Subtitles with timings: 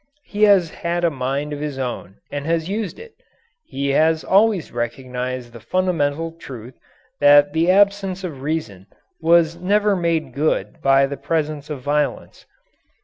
[0.23, 3.13] He has had a mind of his own and has used it.
[3.63, 6.73] He has always recognized the fundamental truth
[7.19, 8.87] that the absence of reason
[9.19, 12.47] was never made good by the presence of violence.